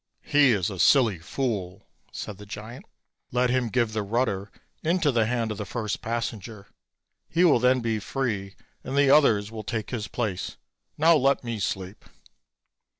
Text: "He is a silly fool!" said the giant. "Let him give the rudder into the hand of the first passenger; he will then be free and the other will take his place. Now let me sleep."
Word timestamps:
"He 0.23 0.49
is 0.51 0.71
a 0.71 0.79
silly 0.79 1.19
fool!" 1.19 1.85
said 2.11 2.37
the 2.37 2.45
giant. 2.47 2.87
"Let 3.31 3.51
him 3.51 3.69
give 3.69 3.93
the 3.93 4.01
rudder 4.01 4.49
into 4.81 5.11
the 5.11 5.27
hand 5.27 5.51
of 5.51 5.59
the 5.59 5.63
first 5.65 6.01
passenger; 6.01 6.65
he 7.29 7.45
will 7.45 7.59
then 7.59 7.81
be 7.81 7.99
free 7.99 8.55
and 8.83 8.97
the 8.97 9.11
other 9.11 9.39
will 9.51 9.61
take 9.63 9.91
his 9.91 10.07
place. 10.07 10.57
Now 10.97 11.15
let 11.15 11.43
me 11.43 11.59
sleep." 11.59 12.03